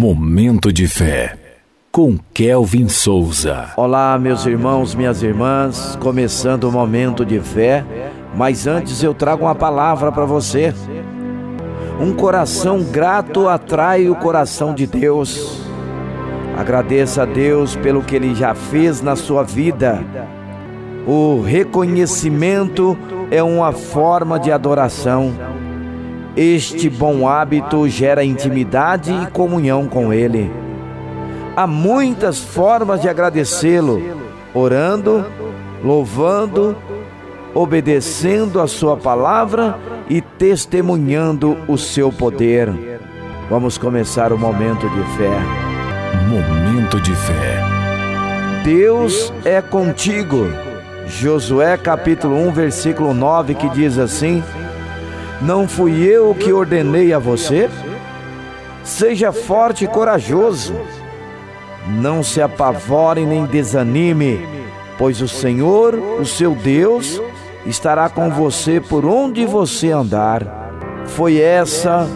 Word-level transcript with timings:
Momento 0.00 0.72
de 0.72 0.88
fé 0.88 1.36
com 1.92 2.18
Kelvin 2.32 2.88
Souza. 2.88 3.74
Olá, 3.76 4.18
meus 4.18 4.46
irmãos, 4.46 4.94
minhas 4.94 5.22
irmãs, 5.22 5.94
começando 6.00 6.64
o 6.64 6.72
momento 6.72 7.22
de 7.22 7.38
fé, 7.38 7.84
mas 8.34 8.66
antes 8.66 9.02
eu 9.02 9.12
trago 9.12 9.44
uma 9.44 9.54
palavra 9.54 10.10
para 10.10 10.24
você. 10.24 10.72
Um 12.00 12.14
coração 12.14 12.82
grato 12.82 13.46
atrai 13.46 14.08
o 14.08 14.14
coração 14.14 14.74
de 14.74 14.86
Deus. 14.86 15.60
Agradeça 16.56 17.24
a 17.24 17.26
Deus 17.26 17.76
pelo 17.76 18.00
que 18.00 18.16
Ele 18.16 18.34
já 18.34 18.54
fez 18.54 19.02
na 19.02 19.14
sua 19.14 19.42
vida. 19.42 20.02
O 21.06 21.42
reconhecimento 21.42 22.96
é 23.30 23.42
uma 23.42 23.70
forma 23.70 24.40
de 24.40 24.50
adoração. 24.50 25.49
Este 26.42 26.88
bom 26.88 27.28
hábito 27.28 27.86
gera 27.86 28.24
intimidade 28.24 29.12
e 29.12 29.26
comunhão 29.26 29.86
com 29.86 30.10
Ele. 30.10 30.50
Há 31.54 31.66
muitas 31.66 32.38
formas 32.40 33.02
de 33.02 33.10
agradecê-lo: 33.10 34.02
orando, 34.54 35.22
louvando, 35.84 36.74
obedecendo 37.52 38.58
a 38.58 38.66
Sua 38.66 38.96
palavra 38.96 39.78
e 40.08 40.22
testemunhando 40.22 41.58
o 41.68 41.76
seu 41.76 42.10
poder. 42.10 42.72
Vamos 43.50 43.76
começar 43.76 44.32
o 44.32 44.38
momento 44.38 44.88
de 44.88 45.02
fé. 45.18 45.38
Momento 46.26 46.98
de 47.02 47.14
fé. 47.16 47.62
Deus 48.64 49.30
é 49.44 49.60
contigo. 49.60 50.46
Josué 51.06 51.76
capítulo 51.76 52.34
1, 52.48 52.52
versículo 52.52 53.12
9, 53.12 53.54
que 53.56 53.68
diz 53.68 53.98
assim: 53.98 54.42
Não 55.40 55.66
fui 55.66 56.02
eu 56.02 56.34
que 56.34 56.52
ordenei 56.52 57.14
a 57.14 57.18
você? 57.18 57.70
Seja 58.84 59.32
forte 59.32 59.84
e 59.84 59.88
corajoso. 59.88 60.74
Não 61.88 62.22
se 62.22 62.42
apavore 62.42 63.24
nem 63.24 63.46
desanime, 63.46 64.46
pois 64.98 65.22
o 65.22 65.28
Senhor, 65.28 65.94
o 65.94 66.26
seu 66.26 66.54
Deus, 66.54 67.20
estará 67.64 68.08
com 68.10 68.30
você 68.30 68.80
por 68.80 69.06
onde 69.06 69.46
você 69.46 69.90
andar. 69.90 70.42
Foi 71.06 71.38
essa 71.38 72.06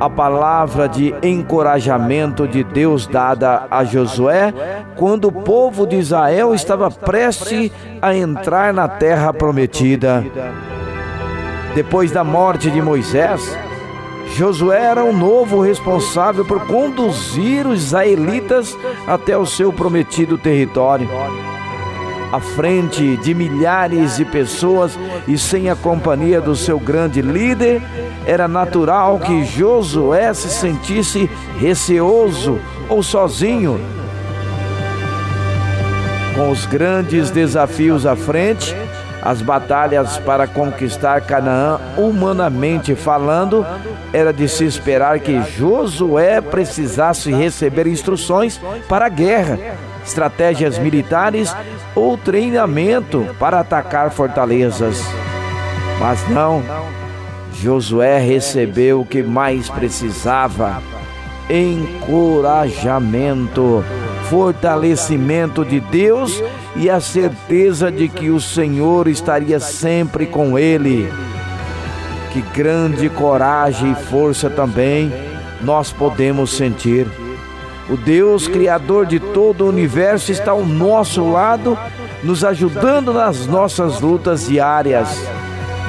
a 0.00 0.08
palavra 0.10 0.88
de 0.88 1.14
encorajamento 1.22 2.48
de 2.48 2.64
Deus 2.64 3.06
dada 3.06 3.66
a 3.70 3.84
Josué 3.84 4.52
quando 4.96 5.28
o 5.28 5.32
povo 5.32 5.86
de 5.86 5.96
Israel 5.96 6.54
estava 6.54 6.90
prestes 6.90 7.70
a 8.02 8.14
entrar 8.14 8.72
na 8.72 8.88
terra 8.88 9.32
prometida. 9.32 10.24
Depois 11.74 12.10
da 12.12 12.22
morte 12.22 12.70
de 12.70 12.80
Moisés, 12.80 13.56
Josué 14.36 14.80
era 14.80 15.04
o 15.04 15.12
novo 15.12 15.60
responsável 15.60 16.44
por 16.44 16.66
conduzir 16.66 17.66
os 17.66 17.82
israelitas 17.84 18.76
até 19.06 19.36
o 19.36 19.44
seu 19.44 19.72
prometido 19.72 20.38
território 20.38 21.08
à 22.34 22.40
frente 22.40 23.16
de 23.18 23.32
milhares 23.32 24.16
de 24.16 24.24
pessoas 24.24 24.98
e 25.28 25.38
sem 25.38 25.70
a 25.70 25.76
companhia 25.76 26.40
do 26.40 26.56
seu 26.56 26.80
grande 26.80 27.22
líder, 27.22 27.80
era 28.26 28.48
natural 28.48 29.20
que 29.20 29.44
Josué 29.44 30.34
se 30.34 30.50
sentisse 30.50 31.30
receoso 31.60 32.58
ou 32.88 33.04
sozinho. 33.04 33.80
Com 36.34 36.50
os 36.50 36.66
grandes 36.66 37.30
desafios 37.30 38.04
à 38.04 38.16
frente, 38.16 38.74
as 39.24 39.40
batalhas 39.40 40.18
para 40.18 40.46
conquistar 40.46 41.22
Canaã, 41.22 41.80
humanamente 41.96 42.94
falando, 42.94 43.66
era 44.12 44.32
de 44.32 44.46
se 44.48 44.64
esperar 44.64 45.18
que 45.20 45.40
Josué 45.42 46.42
precisasse 46.42 47.32
receber 47.32 47.86
instruções 47.86 48.60
para 48.88 49.06
a 49.06 49.08
guerra 49.08 49.58
estratégias 50.04 50.78
militares 50.78 51.56
ou 51.94 52.18
treinamento 52.18 53.26
para 53.38 53.60
atacar 53.60 54.10
fortalezas. 54.10 55.02
Mas 55.98 56.28
não, 56.28 56.62
Josué 57.54 58.18
recebeu 58.18 59.00
o 59.00 59.06
que 59.06 59.22
mais 59.22 59.70
precisava: 59.70 60.82
encorajamento, 61.48 63.82
fortalecimento 64.28 65.64
de 65.64 65.80
Deus 65.80 66.42
e 66.76 66.90
a 66.90 67.00
certeza 67.00 67.90
de 67.90 68.08
que 68.08 68.30
o 68.30 68.40
Senhor 68.40 69.08
estaria 69.08 69.60
sempre 69.60 70.26
com 70.26 70.58
ele. 70.58 71.12
Que 72.32 72.40
grande 72.40 73.08
coragem 73.08 73.92
e 73.92 73.94
força 73.94 74.50
também 74.50 75.12
nós 75.62 75.92
podemos 75.92 76.50
sentir 76.50 77.06
o 77.88 77.98
Deus 77.98 78.48
Criador 78.48 79.04
de 79.04 79.20
todo 79.20 79.64
o 79.64 79.68
universo 79.68 80.32
está 80.32 80.52
ao 80.52 80.64
nosso 80.64 81.30
lado, 81.30 81.76
nos 82.22 82.42
ajudando 82.42 83.12
nas 83.12 83.46
nossas 83.46 84.00
lutas 84.00 84.46
diárias. 84.46 85.08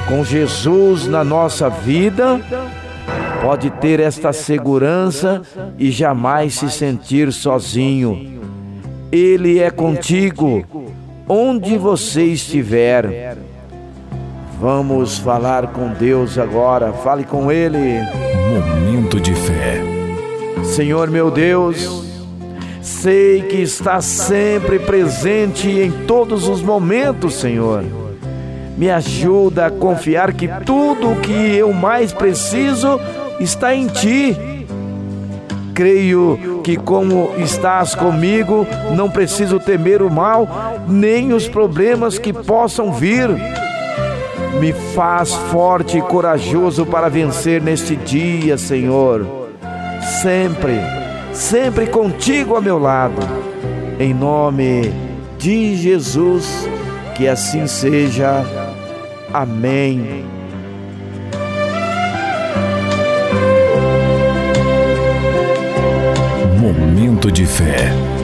Com 0.06 0.22
Jesus 0.22 1.06
na 1.06 1.24
nossa 1.24 1.70
vida, 1.70 2.38
pode 3.40 3.70
ter 3.70 3.98
esta 3.98 4.30
segurança 4.32 5.40
e 5.78 5.90
jamais 5.90 6.54
se 6.54 6.70
sentir 6.70 7.32
sozinho. 7.32 8.36
Ele 9.10 9.60
é 9.60 9.70
contigo, 9.70 10.64
onde 11.28 11.78
você 11.78 12.24
estiver. 12.24 13.36
Vamos 14.60 15.18
falar 15.18 15.68
com 15.68 15.92
Deus 15.92 16.38
agora, 16.38 16.92
fale 16.92 17.24
com 17.24 17.52
Ele. 17.52 18.00
Momento 18.50 19.20
de 19.20 19.34
fé. 19.34 19.80
Senhor 20.64 21.10
meu 21.10 21.30
Deus, 21.30 22.04
sei 22.82 23.42
que 23.42 23.56
está 23.56 24.00
sempre 24.00 24.78
presente 24.78 25.68
em 25.68 25.90
todos 26.06 26.48
os 26.48 26.62
momentos, 26.62 27.34
Senhor. 27.34 27.84
Me 28.76 28.90
ajuda 28.90 29.66
a 29.66 29.70
confiar 29.70 30.32
que 30.32 30.48
tudo 30.64 31.12
o 31.12 31.16
que 31.20 31.30
eu 31.30 31.72
mais 31.72 32.12
preciso 32.12 33.00
está 33.38 33.74
em 33.74 33.86
Ti. 33.86 34.36
Creio 35.76 36.60
que, 36.64 36.76
como 36.76 37.30
estás 37.38 37.94
comigo, 37.94 38.66
não 38.96 39.08
preciso 39.08 39.60
temer 39.60 40.02
o 40.02 40.10
mal, 40.10 40.48
nem 40.88 41.32
os 41.32 41.46
problemas 41.46 42.18
que 42.18 42.32
possam 42.32 42.92
vir. 42.92 43.28
Me 44.58 44.72
faz 44.72 45.32
forte 45.32 45.98
e 45.98 46.02
corajoso 46.02 46.84
para 46.84 47.08
vencer 47.08 47.62
neste 47.62 47.94
dia, 47.94 48.58
Senhor 48.58 49.46
sempre, 50.06 50.80
sempre 51.32 51.86
contigo 51.86 52.56
a 52.56 52.60
meu 52.60 52.78
lado. 52.78 53.20
Em 53.98 54.14
nome 54.14 54.92
de 55.38 55.74
Jesus, 55.76 56.68
que 57.14 57.26
assim 57.26 57.66
seja. 57.66 58.44
Amém. 59.32 60.24
De 67.32 67.44
fé. 67.44 68.15